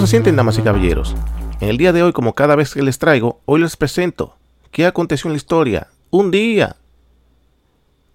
¿Cómo 0.00 0.06
se 0.06 0.12
sienten, 0.12 0.34
damas 0.34 0.56
y 0.56 0.62
caballeros? 0.62 1.14
En 1.60 1.68
el 1.68 1.76
día 1.76 1.92
de 1.92 2.02
hoy, 2.02 2.14
como 2.14 2.34
cada 2.34 2.56
vez 2.56 2.72
que 2.72 2.80
les 2.80 2.98
traigo, 2.98 3.42
hoy 3.44 3.60
les 3.60 3.76
presento 3.76 4.34
qué 4.70 4.86
aconteció 4.86 5.28
en 5.28 5.34
la 5.34 5.36
historia. 5.36 5.88
Un 6.08 6.30
día. 6.30 6.76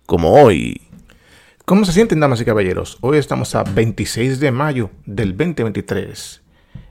Como 0.07 0.33
hoy. 0.33 0.81
¿Cómo 1.63 1.85
se 1.85 1.91
sienten, 1.91 2.19
damas 2.19 2.41
y 2.41 2.45
caballeros? 2.45 2.97
Hoy 3.01 3.19
estamos 3.19 3.53
a 3.53 3.61
26 3.61 4.39
de 4.39 4.51
mayo 4.51 4.89
del 5.05 5.37
2023. 5.37 6.41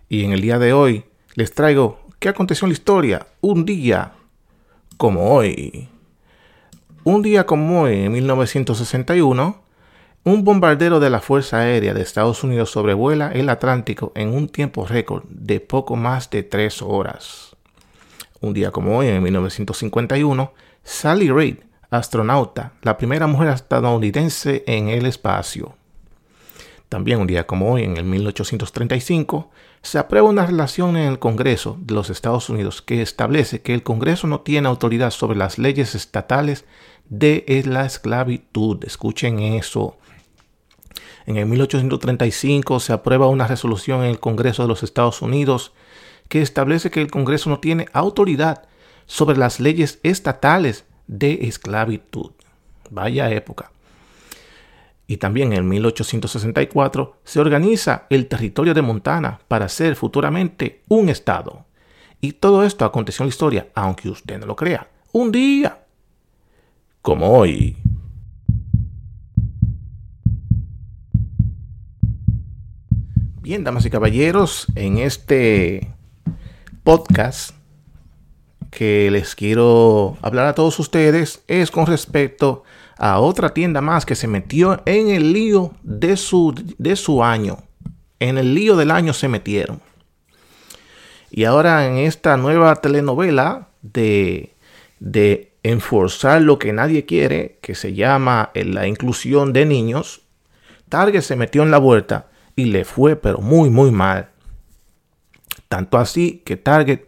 Y 0.09 0.23
en 0.23 0.31
el 0.31 0.41
día 0.41 0.61
de 0.61 0.73
hoy 0.73 1.05
les 1.35 1.53
traigo 1.53 1.99
qué 2.21 2.29
aconteció 2.29 2.67
en 2.67 2.71
la 2.71 2.75
historia. 2.75 3.27
Un 3.41 3.65
día. 3.65 4.13
Como 4.97 5.35
hoy. 5.35 5.89
Un 7.03 7.23
día 7.23 7.47
como 7.47 7.83
hoy, 7.83 8.05
en 8.05 8.13
1961, 8.13 9.61
un 10.25 10.43
bombardero 10.43 11.01
de 11.01 11.11
la 11.11 11.21
Fuerza 11.21 11.59
Aérea 11.59 11.93
de 11.93 12.01
Estados 12.01 12.43
Unidos 12.43 12.71
sobrevuela 12.71 13.31
el 13.33 13.51
Atlántico 13.51 14.11
en 14.15 14.31
un 14.31 14.49
tiempo 14.49 14.87
récord 14.87 15.25
de 15.29 15.61
poco 15.61 15.97
más 15.97 16.31
de 16.31 16.43
tres 16.43 16.81
horas. 16.81 17.55
Un 18.41 18.55
día 18.55 18.71
como 18.71 18.97
hoy, 18.97 19.09
en 19.09 19.23
1951, 19.23 20.53
Sally 20.83 21.31
Reid, 21.31 21.57
astronauta, 21.91 22.73
la 22.81 22.97
primera 22.97 23.27
mujer 23.27 23.49
estadounidense 23.49 24.65
en 24.67 24.89
el 24.89 25.05
espacio. 25.05 25.77
También 26.89 27.21
un 27.21 27.27
día 27.27 27.47
como 27.47 27.71
hoy, 27.71 27.85
en 27.85 27.99
el 27.99 28.05
1835, 28.05 29.51
se 29.83 29.99
aprueba 29.99 30.31
una 30.31 30.47
relación 30.47 30.97
en 30.97 31.07
el 31.07 31.19
Congreso 31.19 31.77
de 31.81 31.93
los 31.93 32.09
Estados 32.09 32.49
Unidos 32.49 32.81
que 32.81 33.03
establece 33.03 33.61
que 33.61 33.75
el 33.75 33.83
Congreso 33.83 34.27
no 34.27 34.41
tiene 34.41 34.69
autoridad 34.69 35.11
sobre 35.11 35.37
las 35.37 35.59
leyes 35.59 35.95
estatales 35.95 36.65
de 37.11 37.63
la 37.67 37.85
esclavitud. 37.85 38.83
Escuchen 38.85 39.41
eso. 39.41 39.99
En 41.27 41.37
el 41.37 41.47
1835 41.47 42.81
se 42.81 42.93
aprueba 42.93 43.29
una 43.29 43.47
resolución 43.47 44.03
en 44.03 44.11
el 44.11 44.21
Congreso 44.21 44.63
de 44.63 44.69
los 44.69 44.83
Estados 44.83 45.23
Unidos 45.23 45.73
que 46.29 46.43
establece 46.43 46.91
que 46.91 47.01
el 47.01 47.11
Congreso 47.11 47.51
no 47.51 47.61
tiene 47.61 47.87
autoridad 47.93 48.65
sobre 49.07 49.37
las 49.37 49.61
leyes 49.61 50.01
estatales 50.03 50.85
de 51.07 51.47
esclavitud. 51.47 52.33
Vaya 52.91 53.31
época. 53.31 53.71
Y 55.07 55.19
también 55.19 55.53
en 55.53 55.69
1864 55.69 57.17
se 57.25 57.41
organiza 57.41 58.07
el 58.09 58.27
territorio 58.27 58.73
de 58.73 58.83
Montana 58.83 59.41
para 59.49 59.69
ser 59.69 59.97
futuramente 59.97 60.83
un 60.89 61.09
estado. 61.09 61.67
Y 62.21 62.33
todo 62.33 62.65
esto 62.65 62.87
aconteció 62.87 63.23
en 63.23 63.29
la 63.29 63.33
historia, 63.33 63.69
aunque 63.75 64.09
usted 64.09 64.39
no 64.39 64.47
lo 64.47 64.57
crea. 64.57 64.89
Un 65.13 65.31
día, 65.31 65.85
como 67.03 67.39
hoy. 67.39 67.77
Bien, 73.45 73.63
damas 73.63 73.85
y 73.85 73.91
caballeros, 73.91 74.67
en 74.75 74.97
este 74.97 75.93
podcast 76.83 77.51
que 78.71 79.11
les 79.11 79.35
quiero 79.35 80.17
hablar 80.23 80.47
a 80.47 80.55
todos 80.55 80.79
ustedes 80.79 81.43
es 81.47 81.71
con 81.71 81.85
respecto 81.85 82.63
a 82.97 83.21
otra 83.21 83.53
tienda 83.53 83.83
más 83.83 84.07
que 84.07 84.15
se 84.15 84.29
metió 84.29 84.81
en 84.87 85.11
el 85.11 85.35
lío 85.35 85.75
de 85.83 86.17
su, 86.17 86.55
de 86.79 86.97
su 86.97 87.23
año. 87.23 87.59
En 88.19 88.39
el 88.39 88.55
lío 88.55 88.77
del 88.77 88.91
año 88.91 89.13
se 89.13 89.29
metieron. 89.29 89.83
Y 91.31 91.45
ahora 91.45 91.87
en 91.87 91.99
esta 91.99 92.39
nueva 92.39 92.75
telenovela 92.77 93.69
de, 93.83 94.55
de 95.01 95.53
enforzar 95.63 96.41
lo 96.41 96.59
que 96.59 96.73
nadie 96.73 97.05
quiere, 97.05 97.59
que 97.61 97.75
se 97.75 97.93
llama 97.93 98.53
la 98.55 98.87
inclusión 98.87 99.53
de 99.53 99.67
niños, 99.67 100.23
Target 100.89 101.21
se 101.21 101.37
metió 101.37 101.63
en 101.63 101.71
la 101.71 101.77
vuelta 101.77 102.29
y 102.57 102.67
le 102.67 102.85
fue 102.85 103.17
pero 103.17 103.39
muy 103.39 103.71
muy 103.71 103.91
mal. 103.91 104.31
Tanto 105.69 105.99
así 105.99 106.43
que 106.45 106.57
Target 106.57 107.01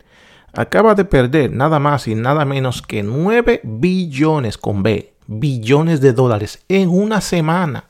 acaba 0.52 0.94
de 0.94 1.04
perder 1.04 1.52
nada 1.52 1.78
más 1.78 2.08
y 2.08 2.14
nada 2.14 2.44
menos 2.44 2.82
que 2.82 3.02
9 3.02 3.60
billones 3.62 4.58
con 4.58 4.82
B, 4.82 5.12
billones 5.26 6.00
de 6.00 6.12
dólares 6.12 6.64
en 6.68 6.88
una 6.88 7.20
semana. 7.20 7.84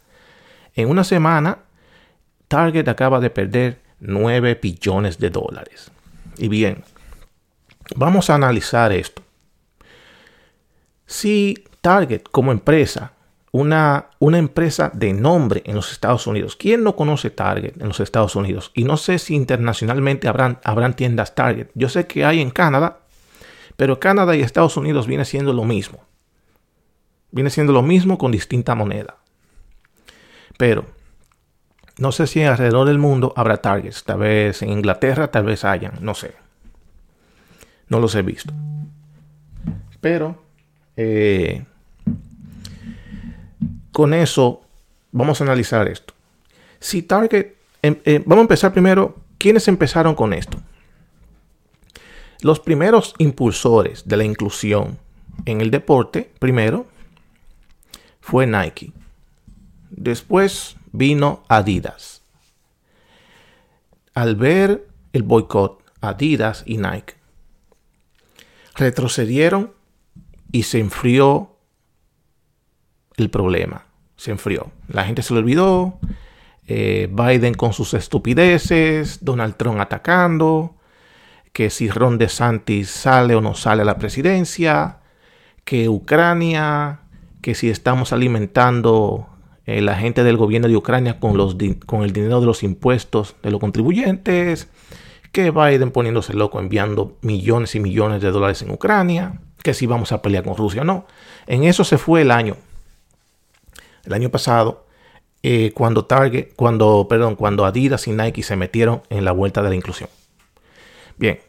En 0.74 0.90
una 0.90 1.04
semana, 1.04 1.60
Target 2.48 2.88
acaba 2.88 3.20
de 3.20 3.30
perder 3.30 3.80
9 4.00 4.58
billones 4.60 5.18
de 5.18 5.30
dólares. 5.30 5.90
Y 6.36 6.48
bien, 6.48 6.84
vamos 7.94 8.28
a 8.28 8.34
analizar 8.34 8.92
esto. 8.92 9.22
Si 11.06 11.64
Target 11.80 12.22
como 12.30 12.52
empresa 12.52 13.12
una, 13.56 14.10
una 14.18 14.36
empresa 14.36 14.90
de 14.92 15.14
nombre 15.14 15.62
en 15.64 15.76
los 15.76 15.90
Estados 15.90 16.26
Unidos. 16.26 16.56
¿Quién 16.56 16.84
no 16.84 16.94
conoce 16.94 17.30
Target 17.30 17.80
en 17.80 17.88
los 17.88 18.00
Estados 18.00 18.36
Unidos? 18.36 18.70
Y 18.74 18.84
no 18.84 18.98
sé 18.98 19.18
si 19.18 19.34
internacionalmente 19.34 20.28
habrán, 20.28 20.58
habrán 20.62 20.94
tiendas 20.94 21.34
Target. 21.34 21.68
Yo 21.74 21.88
sé 21.88 22.06
que 22.06 22.26
hay 22.26 22.42
en 22.42 22.50
Canadá, 22.50 23.00
pero 23.76 23.98
Canadá 23.98 24.36
y 24.36 24.42
Estados 24.42 24.76
Unidos 24.76 25.06
viene 25.06 25.24
siendo 25.24 25.54
lo 25.54 25.64
mismo. 25.64 26.04
Viene 27.30 27.48
siendo 27.48 27.72
lo 27.72 27.82
mismo 27.82 28.18
con 28.18 28.30
distinta 28.30 28.74
moneda. 28.74 29.16
Pero 30.58 30.84
no 31.96 32.12
sé 32.12 32.26
si 32.26 32.42
alrededor 32.42 32.86
del 32.86 32.98
mundo 32.98 33.32
habrá 33.36 33.56
Targets. 33.56 34.04
Tal 34.04 34.18
vez 34.18 34.60
en 34.60 34.68
Inglaterra, 34.68 35.28
tal 35.30 35.44
vez 35.46 35.64
hayan. 35.64 35.94
No 36.02 36.14
sé. 36.14 36.34
No 37.88 38.00
los 38.00 38.14
he 38.14 38.20
visto. 38.20 38.52
Pero 40.02 40.42
eh, 40.96 41.64
con 43.96 44.12
eso 44.12 44.60
vamos 45.10 45.40
a 45.40 45.44
analizar 45.44 45.88
esto. 45.88 46.12
Si 46.80 47.00
Target, 47.00 47.54
em, 47.80 47.96
eh, 48.04 48.22
vamos 48.26 48.42
a 48.42 48.48
empezar 48.48 48.70
primero, 48.70 49.16
¿quiénes 49.38 49.68
empezaron 49.68 50.14
con 50.14 50.34
esto? 50.34 50.58
Los 52.42 52.60
primeros 52.60 53.14
impulsores 53.16 54.06
de 54.06 54.18
la 54.18 54.24
inclusión 54.24 54.98
en 55.46 55.62
el 55.62 55.70
deporte, 55.70 56.30
primero, 56.38 56.86
fue 58.20 58.46
Nike. 58.46 58.92
Después 59.88 60.76
vino 60.92 61.42
Adidas. 61.48 62.20
Al 64.12 64.36
ver 64.36 64.86
el 65.14 65.22
boicot, 65.22 65.82
Adidas 66.02 66.64
y 66.66 66.76
Nike 66.76 67.14
retrocedieron 68.74 69.72
y 70.52 70.64
se 70.64 70.80
enfrió 70.80 71.56
el 73.16 73.30
problema 73.30 73.85
se 74.16 74.30
enfrió. 74.30 74.70
La 74.88 75.04
gente 75.04 75.22
se 75.22 75.34
lo 75.34 75.40
olvidó. 75.40 75.98
Eh, 76.66 77.08
Biden 77.12 77.54
con 77.54 77.72
sus 77.72 77.94
estupideces, 77.94 79.24
Donald 79.24 79.56
Trump 79.56 79.78
atacando, 79.78 80.74
que 81.52 81.70
si 81.70 81.88
Ron 81.88 82.18
DeSantis 82.18 82.90
sale 82.90 83.36
o 83.36 83.40
no 83.40 83.54
sale 83.54 83.82
a 83.82 83.84
la 83.84 83.98
presidencia, 83.98 84.98
que 85.64 85.88
Ucrania, 85.88 87.00
que 87.40 87.54
si 87.54 87.70
estamos 87.70 88.12
alimentando 88.12 89.28
eh, 89.64 89.80
la 89.80 89.94
gente 89.94 90.24
del 90.24 90.36
gobierno 90.36 90.66
de 90.66 90.76
Ucrania 90.76 91.20
con, 91.20 91.36
los 91.36 91.56
con 91.86 92.02
el 92.02 92.12
dinero 92.12 92.40
de 92.40 92.46
los 92.46 92.64
impuestos 92.64 93.36
de 93.44 93.52
los 93.52 93.60
contribuyentes, 93.60 94.68
que 95.30 95.52
Biden 95.52 95.92
poniéndose 95.92 96.34
loco 96.34 96.58
enviando 96.58 97.16
millones 97.20 97.76
y 97.76 97.80
millones 97.80 98.22
de 98.22 98.32
dólares 98.32 98.62
en 98.62 98.72
Ucrania, 98.72 99.40
que 99.62 99.72
si 99.72 99.86
vamos 99.86 100.10
a 100.10 100.20
pelear 100.20 100.42
con 100.42 100.56
Rusia 100.56 100.82
o 100.82 100.84
no. 100.84 101.06
En 101.46 101.62
eso 101.62 101.84
se 101.84 101.96
fue 101.96 102.22
el 102.22 102.32
año 102.32 102.56
el 104.06 104.14
año 104.14 104.30
pasado, 104.30 104.86
eh, 105.42 105.72
cuando 105.74 106.04
Target, 106.04 106.54
cuando, 106.56 107.06
perdón, 107.08 107.36
cuando 107.36 107.64
Adidas 107.64 108.06
y 108.08 108.12
Nike 108.12 108.42
se 108.42 108.56
metieron 108.56 109.02
en 109.10 109.24
la 109.24 109.32
vuelta 109.32 109.62
de 109.62 109.68
la 109.68 109.74
inclusión. 109.74 110.08
Bien, 111.16 111.40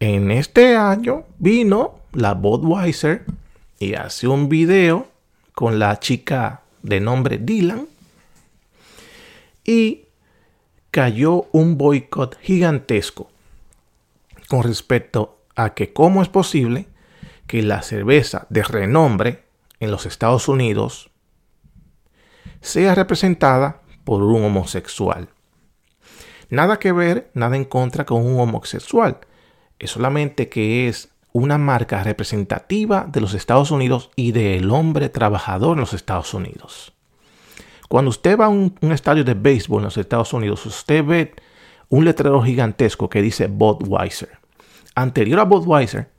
en 0.00 0.30
este 0.30 0.76
año 0.76 1.24
vino 1.38 2.00
la 2.12 2.34
Budweiser 2.34 3.24
y 3.78 3.94
hace 3.94 4.28
un 4.28 4.48
video 4.48 5.08
con 5.54 5.78
la 5.78 5.98
chica 6.00 6.62
de 6.82 7.00
nombre 7.00 7.38
Dylan 7.38 7.86
y 9.64 10.06
cayó 10.90 11.46
un 11.52 11.76
boicot 11.76 12.38
gigantesco 12.40 13.30
con 14.48 14.62
respecto 14.62 15.38
a 15.54 15.74
que 15.74 15.92
cómo 15.92 16.22
es 16.22 16.28
posible 16.28 16.86
que 17.46 17.62
la 17.62 17.82
cerveza 17.82 18.46
de 18.50 18.62
renombre 18.62 19.44
en 19.80 19.90
los 19.90 20.06
Estados 20.06 20.48
Unidos 20.48 21.07
sea 22.60 22.94
representada 22.94 23.82
por 24.04 24.22
un 24.22 24.44
homosexual. 24.44 25.28
Nada 26.50 26.78
que 26.78 26.92
ver, 26.92 27.30
nada 27.34 27.56
en 27.56 27.64
contra 27.64 28.06
con 28.06 28.26
un 28.26 28.40
homosexual. 28.40 29.18
Es 29.78 29.90
solamente 29.90 30.48
que 30.48 30.88
es 30.88 31.10
una 31.32 31.58
marca 31.58 32.02
representativa 32.02 33.06
de 33.06 33.20
los 33.20 33.34
Estados 33.34 33.70
Unidos 33.70 34.10
y 34.16 34.32
del 34.32 34.70
hombre 34.70 35.10
trabajador 35.10 35.76
en 35.76 35.80
los 35.80 35.92
Estados 35.92 36.32
Unidos. 36.32 36.94
Cuando 37.88 38.08
usted 38.10 38.38
va 38.38 38.46
a 38.46 38.48
un, 38.48 38.74
estadio 38.80 39.24
de 39.24 39.34
béisbol 39.34 39.80
en 39.80 39.84
los 39.84 39.98
Estados 39.98 40.32
Unidos, 40.32 40.64
usted 40.66 41.04
ve 41.04 41.34
un 41.90 42.04
letrero 42.04 42.42
gigantesco 42.42 43.08
que 43.08 43.22
dice 43.22 43.46
Budweiser. 43.46 44.38
Anterior 44.94 45.40
a 45.40 45.44
Budweiser, 45.44 46.10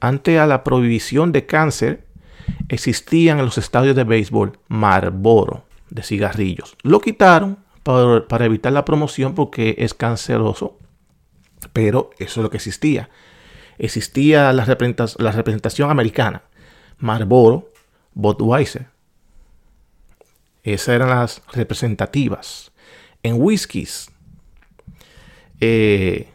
ante 0.00 0.38
a 0.38 0.46
la 0.46 0.64
prohibición 0.64 1.32
de 1.32 1.46
cáncer, 1.46 2.06
existían 2.68 3.38
en 3.38 3.44
los 3.44 3.58
estadios 3.58 3.94
de 3.94 4.04
béisbol 4.04 4.58
Marlboro 4.68 5.64
de 5.92 6.02
cigarrillos. 6.02 6.76
Lo 6.82 7.00
quitaron 7.00 7.58
para 7.82 8.44
evitar 8.44 8.72
la 8.72 8.84
promoción 8.84 9.34
porque 9.34 9.76
es 9.78 9.94
canceroso. 9.94 10.78
Pero 11.72 12.10
eso 12.18 12.40
es 12.40 12.42
lo 12.42 12.50
que 12.50 12.56
existía. 12.56 13.10
Existía 13.78 14.52
la, 14.52 14.64
representación, 14.64 15.24
la 15.24 15.32
representación 15.32 15.90
americana. 15.90 16.42
Marlboro, 16.98 17.70
Budweiser. 18.14 18.86
Esas 20.62 20.88
eran 20.88 21.10
las 21.10 21.42
representativas. 21.52 22.72
En 23.22 23.40
whiskies 23.40 24.10
eh, 25.60 26.28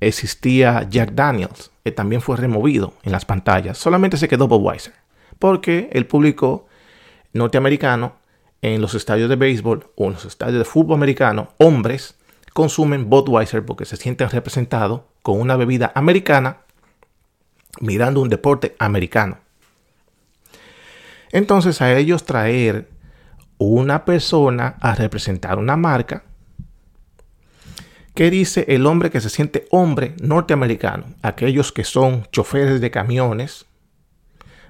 existía 0.00 0.86
Jack 0.88 1.12
Daniels, 1.12 1.70
que 1.84 1.92
también 1.92 2.22
fue 2.22 2.36
removido 2.36 2.94
en 3.02 3.12
las 3.12 3.24
pantallas. 3.24 3.78
Solamente 3.78 4.16
se 4.16 4.28
quedó 4.28 4.46
Budweiser. 4.48 4.94
Porque 5.38 5.90
el 5.92 6.06
público 6.06 6.66
norteamericano 7.32 8.15
en 8.62 8.80
los 8.80 8.94
estadios 8.94 9.28
de 9.28 9.36
béisbol 9.36 9.90
o 9.96 10.06
en 10.06 10.12
los 10.12 10.24
estadios 10.24 10.58
de 10.58 10.64
fútbol 10.64 10.96
americano, 10.96 11.50
hombres 11.58 12.16
consumen 12.52 13.10
Budweiser 13.10 13.64
porque 13.64 13.84
se 13.84 13.96
sienten 13.96 14.30
representados 14.30 15.02
con 15.22 15.40
una 15.40 15.56
bebida 15.56 15.92
americana 15.94 16.60
mirando 17.80 18.22
un 18.22 18.28
deporte 18.28 18.74
americano. 18.78 19.38
Entonces 21.32 21.82
a 21.82 21.92
ellos 21.92 22.24
traer 22.24 22.88
una 23.58 24.04
persona 24.04 24.76
a 24.80 24.94
representar 24.94 25.58
una 25.58 25.76
marca, 25.76 26.24
¿qué 28.14 28.30
dice 28.30 28.64
el 28.68 28.86
hombre 28.86 29.10
que 29.10 29.20
se 29.20 29.30
siente 29.30 29.66
hombre 29.70 30.14
norteamericano? 30.22 31.14
Aquellos 31.22 31.72
que 31.72 31.84
son 31.84 32.26
choferes 32.32 32.80
de 32.80 32.90
camiones, 32.90 33.66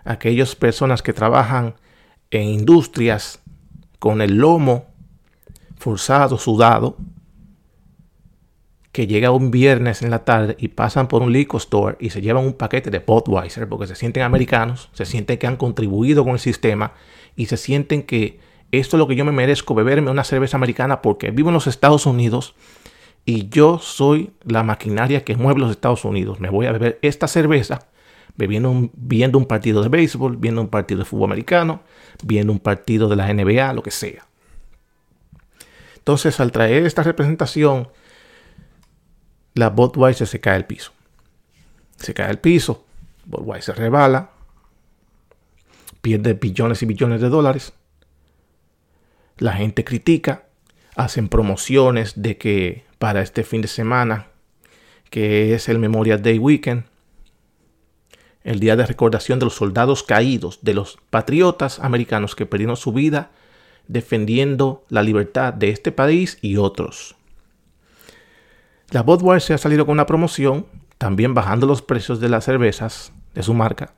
aquellas 0.05 0.55
personas 0.57 1.03
que 1.03 1.13
trabajan 1.13 1.75
en 2.31 2.49
industrias 2.49 3.41
con 3.99 4.21
el 4.21 4.37
lomo 4.37 4.87
forzado, 5.77 6.39
sudado, 6.39 6.97
que 8.93 9.07
llega 9.07 9.31
un 9.31 9.51
viernes 9.51 10.01
en 10.01 10.11
la 10.11 10.25
tarde 10.25 10.57
y 10.59 10.69
pasan 10.69 11.07
por 11.07 11.21
un 11.21 11.31
liquor 11.31 11.61
store 11.61 11.97
y 12.01 12.09
se 12.09 12.23
llevan 12.23 12.47
un 12.47 12.55
paquete 12.55 12.91
de 12.91 13.01
Budweiser 13.01 13.69
porque 13.69 13.87
se 13.87 13.95
sienten 13.95 14.23
americanos, 14.23 14.89
se 14.95 15.05
sienten 15.05 15.37
que 15.37 15.47
han 15.47 15.57
contribuido 15.57 16.25
con 16.25 16.33
el 16.33 16.39
sistema 16.39 16.95
y 17.37 17.45
se 17.45 17.59
sienten 17.59 18.05
que 18.05 18.41
esto 18.73 18.97
es 18.97 18.99
lo 18.99 19.07
que 19.07 19.15
yo 19.15 19.27
me 19.27 19.33
merezco, 19.33 19.75
beberme 19.75 20.11
una 20.11 20.25
cerveza 20.25 20.57
americana 20.57 21.03
porque 21.03 21.31
vivo 21.31 21.51
en 21.51 21.55
los 21.55 21.67
Estados 21.67 22.07
Unidos 22.07 22.55
y 23.27 23.51
yo 23.51 23.79
soy 23.81 24.31
la 24.45 24.63
maquinaria 24.63 25.25
que 25.25 25.37
mueve 25.37 25.61
los 25.61 25.71
Estados 25.71 26.07
Unidos. 26.07 26.41
Me 26.41 26.49
voy 26.49 26.65
a 26.65 26.73
beber 26.73 26.99
esta 27.03 27.29
cerveza 27.29 27.89
viendo 28.37 28.71
un 29.39 29.47
partido 29.47 29.83
de 29.83 29.89
béisbol, 29.89 30.37
viendo 30.37 30.61
un 30.61 30.69
partido 30.69 30.99
de 30.99 31.05
fútbol 31.05 31.31
americano, 31.31 31.83
viendo 32.23 32.53
un 32.53 32.61
partido 32.61 33.09
de 33.09 33.17
la 33.17 33.33
NBA, 33.33 33.73
lo 33.73 33.83
que 33.83 33.91
sea. 33.91 34.27
Entonces, 35.97 36.39
al 36.39 36.53
traer 36.53 36.87
esta 36.87 37.03
representación, 37.03 37.89
la 39.55 39.71
Budweiser 39.71 40.27
se 40.27 40.41
cae 40.41 40.55
al 40.55 40.67
piso. 40.67 40.93
Se 41.97 42.15
cae 42.15 42.29
al 42.29 42.39
piso, 42.39 42.85
Budweiser 43.25 43.77
rebala, 43.77 44.31
pierde 46.03 46.35
billones 46.35 46.83
y 46.83 46.87
billones 46.87 47.21
de 47.21 47.29
dólares. 47.29 47.73
La 49.39 49.55
gente 49.55 49.85
critica, 49.85 50.45
hacen 50.95 51.29
promociones 51.29 52.23
de 52.23 52.39
que 52.39 52.85
para 52.99 53.23
este 53.23 53.45
fin 53.45 53.63
de 53.63 53.69
semana, 53.69 54.29
que 55.11 55.55
es 55.55 55.69
el 55.69 55.79
Memorial 55.79 56.23
Day 56.23 56.39
Weekend, 56.39 56.85
el 58.47 58.61
día 58.61 58.77
de 58.77 58.87
recordación 58.87 59.39
de 59.41 59.47
los 59.47 59.55
soldados 59.55 60.05
caídos, 60.05 60.61
de 60.63 60.73
los 60.73 60.99
patriotas 61.11 61.81
americanos 61.81 62.37
que 62.37 62.47
perdieron 62.47 62.77
su 62.77 62.93
vida 62.93 63.31
defendiendo 63.89 64.85
la 64.89 65.03
libertad 65.03 65.53
de 65.53 65.71
este 65.71 65.91
país 65.93 66.39
y 66.43 66.57
otros. 66.57 67.17
La 68.91 69.03
Budweiser 69.03 69.55
ha 69.55 69.59
salido 69.59 69.85
con 69.85 69.95
una 69.95 70.07
promoción, 70.07 70.67
también 70.97 71.35
bajando 71.35 71.67
los 71.67 71.83
precios 71.83 72.21
de 72.21 72.29
las 72.29 72.45
cervezas 72.45 73.13
de 73.35 73.43
su 73.43 73.53
marca. 73.53 73.95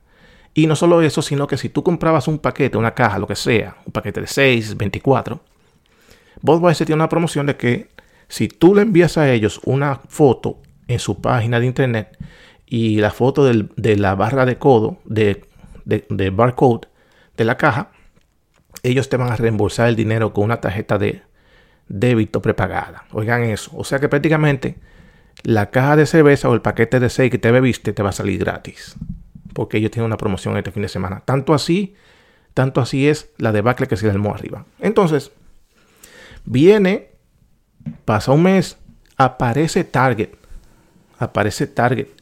Y 0.55 0.65
no 0.65 0.75
solo 0.75 1.01
eso, 1.03 1.21
sino 1.21 1.45
que 1.45 1.57
si 1.57 1.69
tú 1.69 1.83
comprabas 1.83 2.27
un 2.27 2.39
paquete, 2.39 2.77
una 2.77 2.95
caja, 2.95 3.19
lo 3.19 3.27
que 3.27 3.35
sea, 3.35 3.77
un 3.85 3.91
paquete 3.91 4.21
de 4.21 4.27
6, 4.27 4.77
24, 4.77 5.39
Budweiser 6.41 6.87
tiene 6.87 7.01
una 7.01 7.09
promoción 7.09 7.45
de 7.45 7.55
que 7.55 7.89
si 8.27 8.47
tú 8.47 8.73
le 8.73 8.81
envías 8.81 9.17
a 9.17 9.31
ellos 9.31 9.61
una 9.63 10.01
foto 10.07 10.57
en 10.87 10.97
su 10.97 11.21
página 11.21 11.59
de 11.59 11.67
internet, 11.67 12.17
y 12.69 12.99
la 12.99 13.09
foto 13.09 13.45
de 13.45 13.95
la 13.97 14.13
barra 14.13 14.45
de 14.45 14.59
codo, 14.59 14.99
de, 15.03 15.43
de, 15.85 16.29
barcode 16.29 16.87
de 17.35 17.43
la 17.43 17.57
caja, 17.57 17.89
ellos 18.83 19.09
te 19.09 19.17
van 19.17 19.31
a 19.31 19.35
reembolsar 19.35 19.89
el 19.89 19.95
dinero 19.95 20.33
con 20.33 20.43
una 20.43 20.61
tarjeta 20.61 20.99
de 20.99 21.23
débito 21.87 22.43
prepagada. 22.43 23.05
Oigan 23.11 23.43
eso. 23.43 23.71
O 23.73 23.83
sea 23.83 23.97
que 23.97 24.07
prácticamente 24.07 24.75
la 25.41 25.71
caja 25.71 25.95
de 25.95 26.05
cerveza 26.05 26.47
o 26.47 26.53
el 26.53 26.61
paquete 26.61 26.99
de 26.99 27.09
6 27.09 27.31
que 27.31 27.39
te 27.39 27.49
bebiste 27.49 27.91
te 27.91 28.03
va 28.03 28.09
a 28.09 28.13
salir 28.13 28.37
gratis. 28.39 28.95
Porque 29.53 29.77
ellos 29.77 29.89
tienen 29.89 30.05
una 30.05 30.17
promoción 30.17 30.55
este 30.55 30.71
fin 30.71 30.83
de 30.83 30.89
semana. 30.89 31.23
Tanto 31.25 31.55
así, 31.55 31.95
tanto 32.53 32.81
así 32.81 33.07
es 33.07 33.31
la 33.39 33.51
debacle 33.51 33.87
que 33.87 33.97
se 33.97 34.07
armó 34.07 34.35
arriba. 34.35 34.65
Entonces, 34.79 35.31
viene, 36.45 37.09
pasa 38.05 38.31
un 38.31 38.43
mes, 38.43 38.77
aparece 39.17 39.83
Target. 39.83 40.29
Aparece 41.17 41.65
Target 41.65 42.18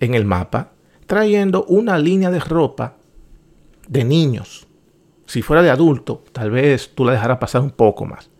en 0.00 0.14
el 0.14 0.24
mapa 0.24 0.72
trayendo 1.06 1.64
una 1.64 1.98
línea 1.98 2.30
de 2.30 2.40
ropa 2.40 2.94
de 3.88 4.04
niños. 4.04 4.66
Si 5.26 5.42
fuera 5.42 5.62
de 5.62 5.70
adulto, 5.70 6.24
tal 6.32 6.50
vez 6.50 6.94
tú 6.94 7.04
la 7.04 7.12
dejaras 7.12 7.38
pasar 7.38 7.62
un 7.62 7.70
poco 7.70 8.06
más. 8.06 8.30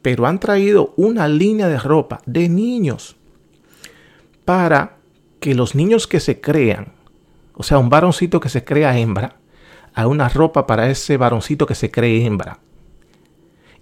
Pero 0.00 0.26
han 0.26 0.40
traído 0.40 0.94
una 0.96 1.28
línea 1.28 1.68
de 1.68 1.78
ropa 1.78 2.20
de 2.26 2.48
niños 2.48 3.16
para 4.44 4.98
que 5.40 5.54
los 5.54 5.74
niños 5.74 6.06
que 6.06 6.20
se 6.20 6.40
crean, 6.40 6.92
o 7.54 7.62
sea, 7.62 7.78
un 7.78 7.88
varoncito 7.88 8.40
que 8.40 8.48
se 8.48 8.64
crea 8.64 8.96
hembra, 8.98 9.36
hay 9.94 10.06
una 10.06 10.28
ropa 10.28 10.66
para 10.66 10.88
ese 10.88 11.16
varoncito 11.16 11.66
que 11.66 11.74
se 11.74 11.90
cree 11.90 12.24
hembra. 12.24 12.60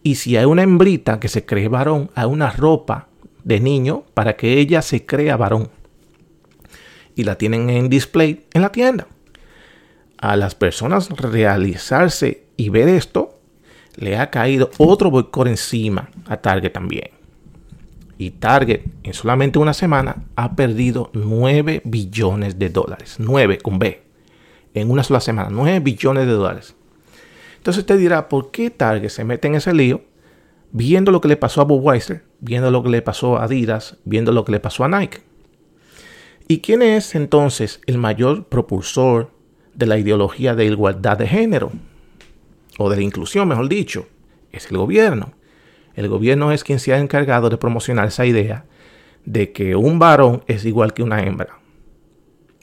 Y 0.03 0.15
si 0.15 0.39
hay 0.39 0.47
una 0.47 0.63
hembrita 0.63 1.21
que 1.21 1.29
se 1.29 1.45
cree 1.45 1.69
varón, 1.69 2.11
hay 2.15 2.25
una 2.25 2.51
ropa 2.51 3.09
de 3.45 3.61
niño 3.61 4.05
para 4.15 4.37
que 4.37 4.59
ella 4.59 4.81
se 4.81 5.05
crea 5.05 5.37
varón 5.37 5.69
y 7.21 7.25
la 7.25 7.37
tienen 7.37 7.69
en 7.69 7.91
display 7.91 8.47
en 8.55 8.63
la 8.63 8.73
tienda. 8.73 9.07
A 10.17 10.37
las 10.37 10.55
personas 10.55 11.11
realizarse 11.11 12.45
y 12.57 12.71
ver 12.71 12.89
esto, 12.89 13.39
le 13.97 14.17
ha 14.17 14.31
caído 14.31 14.71
otro 14.79 15.11
boicot 15.11 15.47
encima 15.47 16.09
a 16.27 16.39
Target 16.39 16.73
también. 16.73 17.11
Y 18.17 18.31
Target 18.31 18.83
en 19.03 19.13
solamente 19.13 19.59
una 19.59 19.75
semana 19.75 20.25
ha 20.35 20.57
perdido 20.57 21.11
9 21.13 21.83
billones 21.85 22.59
de 22.59 22.71
dólares. 22.71 23.17
9 23.19 23.59
con 23.59 23.79
B. 23.79 24.03
En 24.73 24.91
una 24.91 25.03
sola 25.03 25.21
semana. 25.21 25.49
9 25.51 25.81
billones 25.81 26.27
de 26.27 26.33
dólares. 26.33 26.75
Entonces 27.57 27.81
usted 27.81 27.99
dirá, 27.99 28.29
¿por 28.29 28.51
qué 28.51 28.71
Target 28.71 29.11
se 29.11 29.25
mete 29.25 29.49
en 29.49 29.57
ese 29.57 29.75
lío? 29.75 30.03
Viendo 30.73 31.13
lo 31.13 31.21
que 31.21 31.29
le 31.29 31.37
pasó 31.37 31.61
a 31.61 31.65
Budweiser, 31.65 32.25
viendo 32.41 32.71
lo 32.71 32.83
que 32.83 32.91
le 32.91 33.03
pasó 33.03 33.37
a 33.37 33.45
Adidas, 33.45 33.99
viendo 34.05 34.33
lo 34.33 34.45
que 34.45 34.53
le 34.53 34.61
pasó 34.61 34.85
a 34.85 34.89
Nike. 34.89 35.30
¿Y 36.51 36.63
quién 36.63 36.83
es 36.83 37.15
entonces 37.15 37.81
el 37.87 37.97
mayor 37.97 38.49
propulsor 38.49 39.31
de 39.73 39.87
la 39.87 39.99
ideología 39.99 40.57
de 40.57 40.65
igualdad 40.65 41.17
de 41.17 41.29
género? 41.29 41.71
O 42.77 42.91
de 42.91 42.97
la 42.97 43.03
inclusión, 43.03 43.47
mejor 43.47 43.69
dicho. 43.69 44.09
Es 44.51 44.69
el 44.69 44.77
gobierno. 44.77 45.33
El 45.95 46.09
gobierno 46.09 46.51
es 46.51 46.65
quien 46.65 46.81
se 46.81 46.93
ha 46.93 46.99
encargado 46.99 47.51
de 47.51 47.57
promocionar 47.57 48.09
esa 48.09 48.27
idea 48.27 48.65
de 49.25 49.53
que 49.53 49.77
un 49.77 50.01
varón 50.01 50.43
es 50.49 50.65
igual 50.65 50.93
que 50.93 51.05
una 51.05 51.23
hembra. 51.23 51.61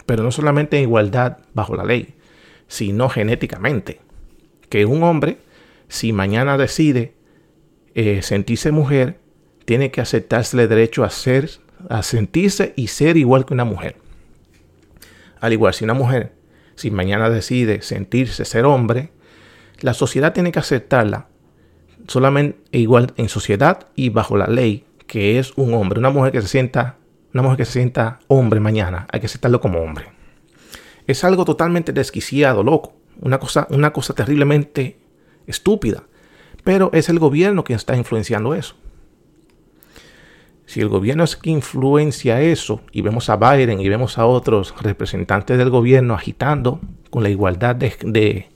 Pero 0.05 0.21
no 0.21 0.31
solamente 0.31 0.75
en 0.75 0.83
igualdad 0.83 1.37
bajo 1.53 1.73
la 1.73 1.85
ley, 1.85 2.15
sino 2.67 3.07
genéticamente. 3.07 4.01
Que 4.67 4.85
un 4.85 5.01
hombre, 5.01 5.37
si 5.87 6.11
mañana 6.11 6.57
decide 6.57 7.13
eh, 7.95 8.21
sentirse 8.21 8.73
mujer, 8.73 9.21
tiene 9.63 9.91
que 9.91 10.01
aceptarse 10.01 10.59
el 10.59 10.67
derecho 10.67 11.05
a 11.05 11.09
ser 11.09 11.49
a 11.89 12.03
sentirse 12.03 12.73
y 12.75 12.87
ser 12.87 13.17
igual 13.17 13.45
que 13.45 13.53
una 13.53 13.65
mujer. 13.65 13.97
Al 15.39 15.53
igual, 15.53 15.73
si 15.73 15.83
una 15.83 15.93
mujer, 15.93 16.33
si 16.75 16.91
mañana 16.91 17.29
decide 17.29 17.81
sentirse 17.81 18.45
ser 18.45 18.65
hombre, 18.65 19.11
la 19.81 19.93
sociedad 19.93 20.33
tiene 20.33 20.51
que 20.51 20.59
aceptarla 20.59 21.27
solamente 22.07 22.59
igual 22.71 23.13
en 23.17 23.29
sociedad 23.29 23.87
y 23.95 24.09
bajo 24.09 24.37
la 24.37 24.47
ley 24.47 24.85
que 25.07 25.39
es 25.39 25.53
un 25.55 25.73
hombre. 25.73 25.99
Una 25.99 26.09
mujer 26.09 26.31
que 26.31 26.41
se 26.41 26.47
sienta, 26.47 26.97
una 27.33 27.43
mujer 27.43 27.57
que 27.57 27.65
se 27.65 27.73
sienta 27.73 28.19
hombre 28.27 28.59
mañana, 28.59 29.07
hay 29.11 29.19
que 29.19 29.27
aceptarlo 29.27 29.61
como 29.61 29.79
hombre. 29.79 30.05
Es 31.05 31.23
algo 31.23 31.45
totalmente 31.45 31.93
desquiciado, 31.93 32.63
loco. 32.63 32.93
Una 33.21 33.39
cosa, 33.39 33.67
una 33.69 33.93
cosa 33.93 34.13
terriblemente 34.13 34.99
estúpida. 35.47 36.03
Pero 36.63 36.89
es 36.93 37.07
el 37.09 37.19
gobierno 37.19 37.63
quien 37.63 37.77
está 37.77 37.95
influenciando 37.95 38.53
eso. 38.53 38.75
Si 40.67 40.81
el 40.81 40.89
gobierno 40.89 41.23
es 41.23 41.37
que 41.37 41.49
influencia 41.49 42.41
eso, 42.41 42.81
y 42.91 43.01
vemos 43.01 43.29
a 43.29 43.37
Biden 43.37 43.79
y 43.79 43.87
vemos 43.87 44.17
a 44.17 44.25
otros 44.25 44.75
representantes 44.81 45.57
del 45.57 45.69
gobierno 45.69 46.13
agitando 46.13 46.81
con 47.09 47.23
la 47.23 47.29
igualdad 47.29 47.77
de, 47.77 48.49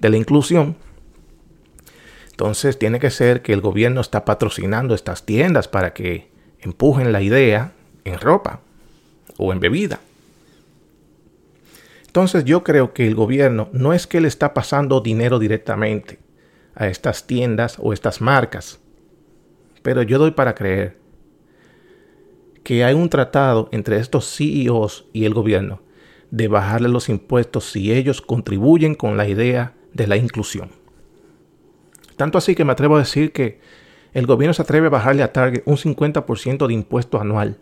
la 0.00 0.16
inclusión, 0.16 0.76
Entonces 2.30 2.78
tiene 2.78 2.98
que 2.98 3.10
ser 3.10 3.42
que 3.42 3.52
el 3.52 3.60
gobierno 3.60 4.00
está 4.00 4.24
patrocinando 4.24 4.94
estas 4.94 5.26
tiendas 5.26 5.68
para 5.68 5.92
que 5.92 6.30
empujen 6.60 7.12
la 7.12 7.20
idea 7.20 7.72
en 8.04 8.18
ropa 8.18 8.60
o 9.36 9.52
en 9.52 9.60
bebida. 9.60 10.00
Entonces 12.06 12.46
yo 12.46 12.64
creo 12.64 12.94
que 12.94 13.06
el 13.06 13.14
gobierno 13.14 13.68
no 13.72 13.92
es 13.92 14.06
que 14.06 14.22
le 14.22 14.28
está 14.28 14.54
pasando 14.54 15.02
dinero 15.02 15.38
directamente 15.38 16.18
a 16.74 16.88
estas 16.88 17.26
tiendas 17.26 17.76
o 17.78 17.92
estas 17.92 18.22
marcas, 18.22 18.80
pero 19.82 20.00
yo 20.00 20.18
doy 20.18 20.30
para 20.30 20.54
creer 20.54 20.99
que 22.70 22.84
hay 22.84 22.94
un 22.94 23.08
tratado 23.08 23.68
entre 23.72 23.98
estos 23.98 24.32
CEOs 24.32 25.06
y 25.12 25.24
el 25.24 25.34
gobierno 25.34 25.82
de 26.30 26.46
bajarle 26.46 26.88
los 26.88 27.08
impuestos 27.08 27.64
si 27.64 27.90
ellos 27.92 28.20
contribuyen 28.22 28.94
con 28.94 29.16
la 29.16 29.26
idea 29.26 29.74
de 29.92 30.06
la 30.06 30.16
inclusión. 30.16 30.70
Tanto 32.14 32.38
así 32.38 32.54
que 32.54 32.64
me 32.64 32.70
atrevo 32.70 32.94
a 32.94 33.00
decir 33.00 33.32
que 33.32 33.58
el 34.12 34.26
gobierno 34.26 34.54
se 34.54 34.62
atreve 34.62 34.86
a 34.86 34.90
bajarle 34.90 35.24
a 35.24 35.32
Target 35.32 35.64
un 35.64 35.78
50% 35.78 36.68
de 36.68 36.72
impuesto 36.72 37.20
anual 37.20 37.58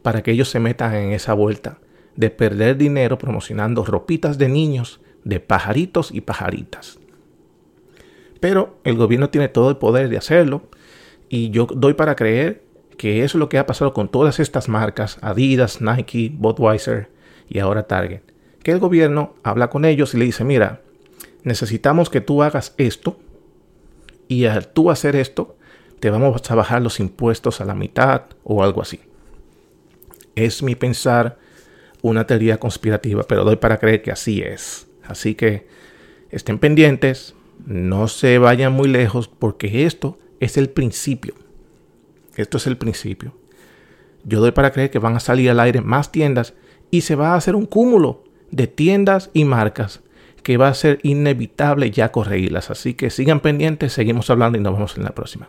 para 0.00 0.22
que 0.22 0.30
ellos 0.30 0.48
se 0.48 0.58
metan 0.58 0.94
en 0.94 1.12
esa 1.12 1.34
vuelta 1.34 1.78
de 2.14 2.30
perder 2.30 2.78
dinero 2.78 3.18
promocionando 3.18 3.84
ropitas 3.84 4.38
de 4.38 4.48
niños, 4.48 5.02
de 5.22 5.38
pajaritos 5.38 6.10
y 6.12 6.22
pajaritas. 6.22 6.98
Pero 8.40 8.78
el 8.84 8.96
gobierno 8.96 9.28
tiene 9.28 9.50
todo 9.50 9.68
el 9.68 9.76
poder 9.76 10.08
de 10.08 10.16
hacerlo 10.16 10.62
y 11.28 11.50
yo 11.50 11.66
doy 11.66 11.92
para 11.92 12.16
creer 12.16 12.65
que 12.96 13.24
es 13.24 13.34
lo 13.34 13.48
que 13.48 13.58
ha 13.58 13.66
pasado 13.66 13.92
con 13.92 14.08
todas 14.08 14.40
estas 14.40 14.68
marcas, 14.68 15.18
Adidas, 15.20 15.80
Nike, 15.80 16.32
Budweiser 16.34 17.10
y 17.48 17.58
ahora 17.58 17.86
Target. 17.86 18.22
Que 18.62 18.72
el 18.72 18.78
gobierno 18.78 19.34
habla 19.42 19.70
con 19.70 19.84
ellos 19.84 20.14
y 20.14 20.18
le 20.18 20.24
dice, 20.24 20.44
mira, 20.44 20.80
necesitamos 21.42 22.10
que 22.10 22.20
tú 22.20 22.42
hagas 22.42 22.74
esto 22.78 23.18
y 24.28 24.46
al 24.46 24.68
tú 24.68 24.90
hacer 24.90 25.14
esto, 25.14 25.56
te 26.00 26.10
vamos 26.10 26.50
a 26.50 26.54
bajar 26.54 26.82
los 26.82 27.00
impuestos 27.00 27.60
a 27.60 27.64
la 27.64 27.74
mitad 27.74 28.22
o 28.44 28.62
algo 28.62 28.82
así. 28.82 29.00
Es 30.34 30.62
mi 30.62 30.74
pensar 30.74 31.38
una 32.02 32.26
teoría 32.26 32.58
conspirativa, 32.58 33.22
pero 33.24 33.44
doy 33.44 33.56
para 33.56 33.78
creer 33.78 34.02
que 34.02 34.10
así 34.10 34.42
es. 34.42 34.86
Así 35.04 35.34
que 35.34 35.66
estén 36.30 36.58
pendientes, 36.58 37.34
no 37.64 38.08
se 38.08 38.38
vayan 38.38 38.72
muy 38.72 38.88
lejos 38.88 39.28
porque 39.28 39.86
esto 39.86 40.18
es 40.40 40.56
el 40.56 40.68
principio. 40.68 41.34
Esto 42.42 42.56
es 42.58 42.66
el 42.66 42.76
principio. 42.76 43.34
Yo 44.24 44.40
doy 44.40 44.52
para 44.52 44.72
creer 44.72 44.90
que 44.90 44.98
van 44.98 45.16
a 45.16 45.20
salir 45.20 45.50
al 45.50 45.60
aire 45.60 45.80
más 45.80 46.10
tiendas 46.10 46.54
y 46.90 47.02
se 47.02 47.14
va 47.14 47.32
a 47.32 47.36
hacer 47.36 47.54
un 47.54 47.66
cúmulo 47.66 48.24
de 48.50 48.66
tiendas 48.66 49.30
y 49.32 49.44
marcas 49.44 50.00
que 50.42 50.56
va 50.56 50.68
a 50.68 50.74
ser 50.74 51.00
inevitable 51.02 51.90
ya 51.90 52.12
corregirlas. 52.12 52.70
Así 52.70 52.94
que 52.94 53.10
sigan 53.10 53.40
pendientes, 53.40 53.92
seguimos 53.92 54.30
hablando 54.30 54.58
y 54.58 54.60
nos 54.60 54.74
vemos 54.74 54.96
en 54.96 55.04
la 55.04 55.10
próxima. 55.10 55.48